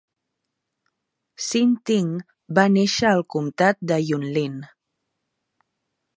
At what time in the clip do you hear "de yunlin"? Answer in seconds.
3.93-4.59